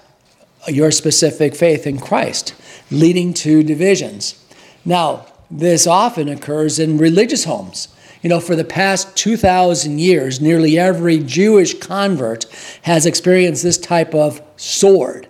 your 0.69 0.91
specific 0.91 1.57
faith 1.57 1.87
in 1.87 1.99
Christ, 1.99 2.55
leading 2.91 3.33
to 3.35 3.63
divisions. 3.63 4.45
Now, 4.85 5.25
this 5.51 5.87
often 5.87 6.29
occurs 6.29 6.79
in 6.79 6.99
religious 6.99 7.45
homes. 7.45 7.89
You 8.21 8.29
know, 8.29 8.41
for 8.41 8.57
the 8.57 8.65
past 8.65 9.17
2,000 9.17 9.99
years, 9.99 10.41
nearly 10.41 10.79
every 10.79 11.19
Jewish 11.19 11.79
convert 11.79 12.45
has 12.83 13.07
experienced 13.07 13.63
this 13.63 13.79
type 13.79 14.15
of 14.15 14.43
sword 14.57 15.29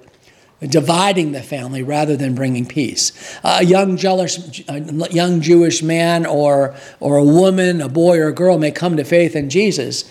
dividing 0.69 1.33
the 1.33 1.43
family 1.43 1.83
rather 1.83 2.17
than 2.17 2.35
bringing 2.35 2.67
peace. 2.67 3.39
a 3.45 3.65
young, 3.65 3.97
jealous, 3.97 4.63
a 4.69 4.81
young 5.11 5.41
Jewish 5.41 5.83
man 5.83 6.27
or, 6.27 6.75
or 7.01 7.17
a 7.17 7.25
woman, 7.25 7.81
a 7.81 7.89
boy 7.89 8.19
or 8.19 8.29
a 8.29 8.33
girl 8.33 8.59
may 8.59 8.71
come 8.71 8.97
to 8.97 9.05
faith 9.05 9.37
in 9.37 9.51
Jesus 9.51 10.05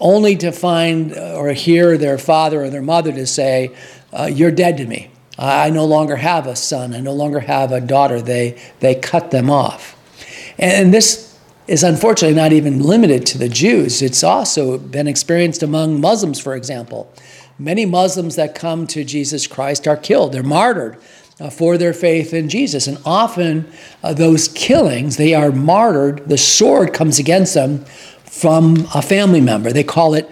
only 0.00 0.36
to 0.36 0.52
find 0.52 1.16
or 1.16 1.52
hear 1.52 1.96
their 1.96 2.18
father 2.18 2.64
or 2.64 2.70
their 2.70 2.82
mother 2.82 3.12
to 3.12 3.26
say, 3.26 3.74
uh, 4.12 4.28
You're 4.30 4.50
dead 4.50 4.76
to 4.78 4.86
me. 4.86 5.10
I 5.38 5.70
no 5.70 5.84
longer 5.84 6.16
have 6.16 6.46
a 6.46 6.56
son. 6.56 6.94
I 6.94 7.00
no 7.00 7.12
longer 7.12 7.40
have 7.40 7.70
a 7.70 7.80
daughter. 7.80 8.20
They, 8.20 8.60
they 8.80 8.96
cut 8.96 9.30
them 9.30 9.50
off. 9.50 9.96
And 10.58 10.92
this 10.92 11.38
is 11.68 11.84
unfortunately 11.84 12.34
not 12.34 12.52
even 12.52 12.82
limited 12.82 13.24
to 13.26 13.38
the 13.38 13.48
Jews. 13.48 14.02
It's 14.02 14.24
also 14.24 14.78
been 14.78 15.06
experienced 15.06 15.62
among 15.62 16.00
Muslims, 16.00 16.40
for 16.40 16.56
example. 16.56 17.12
Many 17.58 17.86
Muslims 17.86 18.36
that 18.36 18.54
come 18.54 18.86
to 18.88 19.04
Jesus 19.04 19.46
Christ 19.46 19.88
are 19.88 19.96
killed, 19.96 20.32
they're 20.32 20.42
martyred. 20.42 20.98
Uh, 21.40 21.48
for 21.48 21.78
their 21.78 21.92
faith 21.92 22.34
in 22.34 22.48
Jesus. 22.48 22.88
And 22.88 22.98
often 23.04 23.70
uh, 24.02 24.12
those 24.12 24.48
killings, 24.48 25.18
they 25.18 25.34
are 25.34 25.52
martyred, 25.52 26.28
the 26.28 26.36
sword 26.36 26.92
comes 26.92 27.20
against 27.20 27.54
them 27.54 27.84
from 28.24 28.88
a 28.92 29.00
family 29.00 29.40
member. 29.40 29.72
They 29.72 29.84
call 29.84 30.14
it 30.14 30.28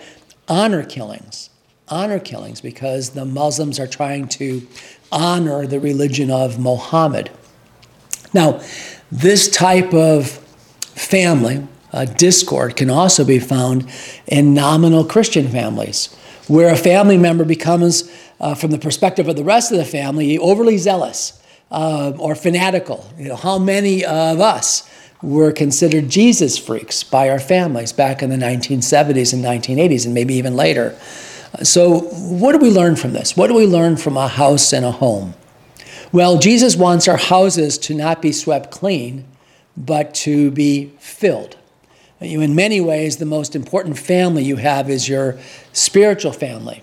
honor 0.48 0.82
killings. 0.82 1.48
Honor 1.86 2.18
killings 2.18 2.60
because 2.60 3.10
the 3.10 3.24
Muslims 3.24 3.78
are 3.78 3.86
trying 3.86 4.26
to 4.30 4.66
honor 5.12 5.64
the 5.64 5.78
religion 5.78 6.28
of 6.28 6.58
Mohammed. 6.58 7.30
Now, 8.34 8.60
this 9.12 9.48
type 9.48 9.94
of 9.94 10.28
family, 10.96 11.68
uh, 11.92 12.06
discord, 12.06 12.74
can 12.74 12.90
also 12.90 13.24
be 13.24 13.38
found 13.38 13.88
in 14.26 14.54
nominal 14.54 15.04
Christian 15.04 15.46
families 15.46 16.08
where 16.48 16.72
a 16.72 16.76
family 16.76 17.18
member 17.18 17.44
becomes, 17.44 18.10
uh, 18.40 18.54
from 18.54 18.70
the 18.70 18.78
perspective 18.78 19.28
of 19.28 19.36
the 19.36 19.44
rest 19.44 19.72
of 19.72 19.78
the 19.78 19.84
family, 19.84 20.38
overly 20.38 20.78
zealous 20.78 21.42
uh, 21.70 22.12
or 22.18 22.34
fanatical. 22.34 23.08
You 23.18 23.28
know, 23.28 23.36
how 23.36 23.58
many 23.58 24.04
of 24.04 24.40
us 24.40 24.88
were 25.22 25.50
considered 25.52 26.08
Jesus 26.08 26.58
freaks 26.58 27.02
by 27.02 27.28
our 27.30 27.40
families 27.40 27.92
back 27.92 28.22
in 28.22 28.30
the 28.30 28.36
1970s 28.36 29.32
and 29.32 29.44
1980s, 29.44 30.04
and 30.04 30.14
maybe 30.14 30.34
even 30.34 30.54
later? 30.54 30.96
So, 31.62 32.00
what 32.00 32.52
do 32.52 32.58
we 32.58 32.70
learn 32.70 32.96
from 32.96 33.12
this? 33.12 33.36
What 33.36 33.46
do 33.48 33.54
we 33.54 33.66
learn 33.66 33.96
from 33.96 34.16
a 34.16 34.28
house 34.28 34.72
and 34.72 34.84
a 34.84 34.90
home? 34.90 35.34
Well, 36.12 36.38
Jesus 36.38 36.76
wants 36.76 37.08
our 37.08 37.16
houses 37.16 37.78
to 37.78 37.94
not 37.94 38.22
be 38.22 38.32
swept 38.32 38.70
clean, 38.70 39.24
but 39.76 40.14
to 40.14 40.50
be 40.50 40.92
filled. 40.98 41.56
In 42.20 42.54
many 42.54 42.80
ways, 42.80 43.18
the 43.18 43.26
most 43.26 43.54
important 43.54 43.98
family 43.98 44.42
you 44.42 44.56
have 44.56 44.88
is 44.88 45.08
your 45.08 45.38
spiritual 45.72 46.32
family. 46.32 46.82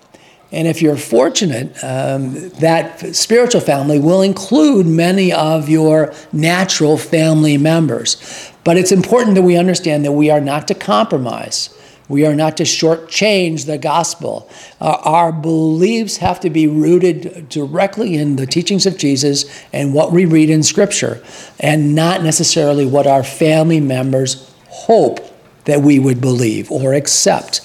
And 0.52 0.68
if 0.68 0.80
you're 0.80 0.96
fortunate, 0.96 1.76
um, 1.82 2.50
that 2.60 3.16
spiritual 3.16 3.60
family 3.60 3.98
will 3.98 4.22
include 4.22 4.86
many 4.86 5.32
of 5.32 5.68
your 5.68 6.14
natural 6.32 6.96
family 6.96 7.58
members. 7.58 8.52
But 8.62 8.76
it's 8.76 8.92
important 8.92 9.34
that 9.34 9.42
we 9.42 9.56
understand 9.56 10.04
that 10.04 10.12
we 10.12 10.30
are 10.30 10.40
not 10.40 10.68
to 10.68 10.74
compromise. 10.74 11.76
We 12.08 12.24
are 12.24 12.34
not 12.36 12.56
to 12.58 12.62
shortchange 12.62 13.66
the 13.66 13.78
gospel. 13.78 14.48
Uh, 14.80 14.98
our 15.02 15.32
beliefs 15.32 16.18
have 16.18 16.38
to 16.40 16.50
be 16.50 16.68
rooted 16.68 17.48
directly 17.48 18.14
in 18.14 18.36
the 18.36 18.46
teachings 18.46 18.86
of 18.86 18.96
Jesus 18.96 19.64
and 19.72 19.92
what 19.92 20.12
we 20.12 20.24
read 20.24 20.50
in 20.50 20.62
Scripture, 20.62 21.24
and 21.58 21.96
not 21.96 22.22
necessarily 22.22 22.86
what 22.86 23.08
our 23.08 23.24
family 23.24 23.80
members 23.80 24.53
hope 24.74 25.20
that 25.64 25.80
we 25.80 25.98
would 25.98 26.20
believe 26.20 26.70
or 26.70 26.94
accept. 26.94 27.62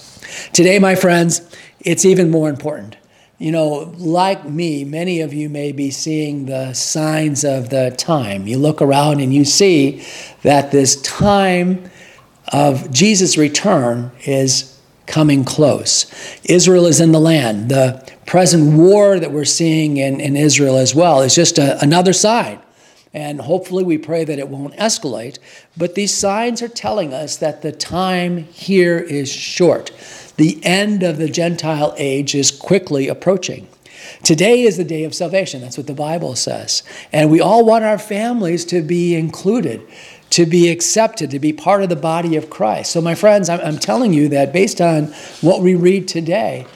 Today, 0.53 0.77
my 0.77 0.95
friends, 0.95 1.41
it's 1.79 2.05
even 2.05 2.29
more 2.29 2.49
important. 2.49 2.95
You 3.39 3.51
know, 3.51 3.93
like 3.97 4.45
me, 4.45 4.83
many 4.83 5.21
of 5.21 5.33
you 5.33 5.49
may 5.49 5.71
be 5.71 5.91
seeing 5.91 6.45
the 6.45 6.73
signs 6.73 7.43
of 7.43 7.69
the 7.69 7.91
time. 7.97 8.47
You 8.47 8.57
look 8.57 8.81
around 8.81 9.21
and 9.21 9.33
you 9.33 9.43
see 9.43 10.05
that 10.43 10.71
this 10.71 11.01
time 11.01 11.89
of 12.53 12.91
Jesus' 12.91 13.37
return 13.37 14.11
is 14.25 14.77
coming 15.07 15.43
close. 15.43 16.05
Israel 16.43 16.85
is 16.85 16.99
in 16.99 17.11
the 17.11 17.19
land. 17.19 17.69
The 17.69 18.07
present 18.27 18.77
war 18.77 19.19
that 19.19 19.31
we're 19.31 19.45
seeing 19.45 19.97
in, 19.97 20.21
in 20.21 20.35
Israel 20.35 20.77
as 20.77 20.93
well 20.93 21.21
is 21.21 21.33
just 21.33 21.57
a, 21.57 21.81
another 21.81 22.13
sign 22.13 22.59
and 23.13 23.41
hopefully, 23.41 23.83
we 23.83 23.97
pray 23.97 24.23
that 24.23 24.37
it 24.37 24.49
won't 24.49 24.75
escalate. 24.75 25.39
But 25.75 25.95
these 25.95 26.13
signs 26.13 26.61
are 26.61 26.67
telling 26.67 27.11
us 27.13 27.37
that 27.37 27.63
the 27.63 27.71
time 27.71 28.37
here 28.45 28.99
is 28.99 29.31
short. 29.31 29.91
The 30.37 30.63
end 30.63 31.01
of 31.01 31.17
the 31.17 31.27
Gentile 31.27 31.93
age 31.97 32.35
is 32.35 32.51
quickly 32.51 33.07
approaching. 33.07 33.67
Today 34.23 34.61
is 34.61 34.77
the 34.77 34.83
day 34.83 35.03
of 35.03 35.15
salvation. 35.15 35.61
That's 35.61 35.77
what 35.77 35.87
the 35.87 35.93
Bible 35.93 36.35
says. 36.35 36.83
And 37.11 37.31
we 37.31 37.41
all 37.41 37.65
want 37.65 37.83
our 37.83 37.97
families 37.97 38.63
to 38.65 38.81
be 38.81 39.15
included, 39.15 39.81
to 40.31 40.45
be 40.45 40.69
accepted, 40.69 41.31
to 41.31 41.39
be 41.39 41.51
part 41.51 41.81
of 41.81 41.89
the 41.89 41.95
body 41.95 42.35
of 42.35 42.49
Christ. 42.49 42.91
So, 42.91 43.01
my 43.01 43.15
friends, 43.15 43.49
I'm, 43.49 43.79
telling 43.79 44.13
you 44.13 44.29
that 44.29 44.53
based 44.53 44.81
on 44.81 45.05
what 45.41 45.61
we 45.61 45.73
read 45.73 46.07
today, 46.07 46.67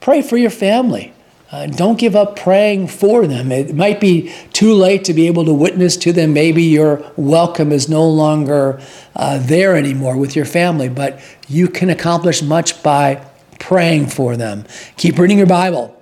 pray 0.00 0.20
for 0.20 0.36
your 0.36 0.50
family. 0.50 1.12
Uh, 1.52 1.66
don't 1.66 1.98
give 1.98 2.16
up 2.16 2.36
praying 2.36 2.88
for 2.88 3.26
them. 3.26 3.52
It 3.52 3.74
might 3.74 4.00
be 4.00 4.34
too 4.52 4.72
late 4.72 5.04
to 5.04 5.14
be 5.14 5.28
able 5.28 5.44
to 5.44 5.52
witness 5.52 5.96
to 5.98 6.12
them. 6.12 6.32
Maybe 6.32 6.64
your 6.64 7.08
welcome 7.16 7.70
is 7.70 7.88
no 7.88 8.08
longer 8.08 8.80
uh, 9.14 9.38
there 9.38 9.76
anymore 9.76 10.16
with 10.16 10.34
your 10.34 10.44
family, 10.44 10.88
but 10.88 11.20
you 11.48 11.68
can 11.68 11.88
accomplish 11.88 12.42
much 12.42 12.82
by 12.82 13.24
praying 13.60 14.08
for 14.08 14.36
them. 14.36 14.64
Keep 14.96 15.18
reading 15.18 15.38
your 15.38 15.46
Bible. 15.46 15.92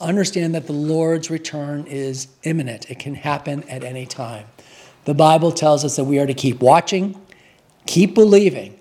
Understand 0.00 0.54
that 0.54 0.66
the 0.66 0.72
Lord's 0.72 1.30
return 1.30 1.86
is 1.86 2.28
imminent, 2.42 2.90
it 2.90 2.98
can 2.98 3.14
happen 3.14 3.62
at 3.68 3.84
any 3.84 4.06
time. 4.06 4.46
The 5.04 5.14
Bible 5.14 5.52
tells 5.52 5.84
us 5.84 5.96
that 5.96 6.04
we 6.04 6.18
are 6.18 6.26
to 6.26 6.34
keep 6.34 6.60
watching, 6.60 7.20
keep 7.86 8.14
believing, 8.14 8.78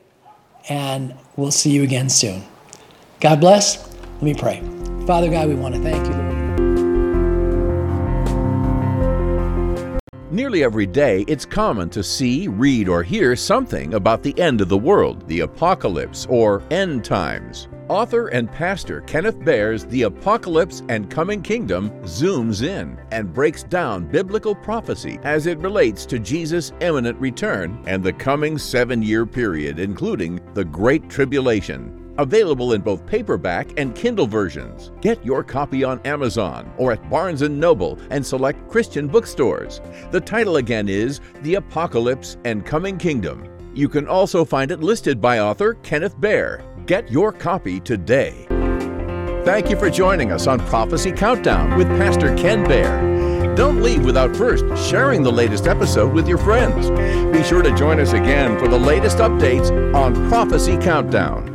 and 0.67 1.15
we'll 1.35 1.51
see 1.51 1.71
you 1.71 1.83
again 1.83 2.09
soon. 2.09 2.43
God 3.19 3.39
bless. 3.39 3.87
Let 4.15 4.23
me 4.23 4.33
pray. 4.33 4.74
Father 5.05 5.29
God, 5.29 5.47
we 5.47 5.55
want 5.55 5.75
to 5.75 5.81
thank 5.81 6.05
you, 6.07 6.13
Lord. 6.13 6.35
Nearly 10.31 10.63
every 10.63 10.87
day, 10.87 11.23
it's 11.27 11.45
common 11.45 11.89
to 11.91 12.03
see, 12.03 12.47
read, 12.47 12.89
or 12.89 13.03
hear 13.03 13.35
something 13.35 13.93
about 13.93 14.23
the 14.23 14.37
end 14.39 14.61
of 14.61 14.67
the 14.67 14.77
world, 14.77 15.27
the 15.27 15.41
apocalypse, 15.41 16.25
or 16.27 16.63
end 16.71 17.05
times. 17.05 17.67
Author 17.87 18.29
and 18.29 18.51
pastor 18.51 19.01
Kenneth 19.01 19.39
Baer's 19.45 19.85
The 19.85 20.01
Apocalypse 20.01 20.81
and 20.89 21.09
Coming 21.09 21.43
Kingdom 21.43 21.91
zooms 22.01 22.67
in 22.67 22.99
and 23.11 23.31
breaks 23.31 23.61
down 23.61 24.07
biblical 24.07 24.55
prophecy 24.55 25.19
as 25.23 25.45
it 25.45 25.59
relates 25.59 26.07
to 26.07 26.17
Jesus' 26.17 26.73
imminent 26.81 27.19
return 27.19 27.81
and 27.85 28.03
the 28.03 28.11
coming 28.11 28.57
seven 28.57 29.03
year 29.03 29.27
period, 29.27 29.77
including 29.77 30.41
the 30.55 30.65
Great 30.65 31.09
Tribulation. 31.11 32.04
Available 32.17 32.73
in 32.73 32.81
both 32.81 33.05
paperback 33.05 33.77
and 33.77 33.95
Kindle 33.95 34.27
versions. 34.27 34.91
Get 35.01 35.23
your 35.25 35.43
copy 35.43 35.83
on 35.83 35.99
Amazon 36.05 36.71
or 36.77 36.93
at 36.93 37.09
Barnes 37.09 37.41
& 37.41 37.49
Noble 37.49 37.99
and 38.09 38.25
select 38.25 38.69
Christian 38.69 39.07
bookstores. 39.07 39.81
The 40.11 40.21
title 40.21 40.57
again 40.57 40.87
is 40.87 41.19
The 41.41 41.55
Apocalypse 41.55 42.37
and 42.45 42.65
Coming 42.65 42.97
Kingdom. 42.97 43.49
You 43.73 43.89
can 43.89 44.07
also 44.07 44.45
find 44.45 44.71
it 44.71 44.79
listed 44.79 45.19
by 45.19 45.39
author 45.39 45.73
Kenneth 45.83 46.19
Baer. 46.19 46.63
Get 46.85 47.11
your 47.11 47.33
copy 47.33 47.81
today. 47.81 48.45
Thank 49.43 49.69
you 49.69 49.77
for 49.77 49.89
joining 49.89 50.31
us 50.31 50.47
on 50.47 50.59
Prophecy 50.59 51.11
Countdown 51.11 51.77
with 51.77 51.87
Pastor 51.99 52.35
Ken 52.35 52.63
Baer. 52.63 53.55
Don't 53.55 53.81
leave 53.81 54.03
without 54.03 54.35
first 54.35 54.65
sharing 54.89 55.23
the 55.23 55.31
latest 55.31 55.67
episode 55.67 56.13
with 56.13 56.27
your 56.27 56.37
friends. 56.37 56.89
Be 57.31 57.43
sure 57.43 57.61
to 57.61 57.75
join 57.75 57.99
us 57.99 58.13
again 58.13 58.57
for 58.57 58.67
the 58.67 58.79
latest 58.79 59.17
updates 59.17 59.71
on 59.93 60.13
Prophecy 60.29 60.77
Countdown. 60.77 61.54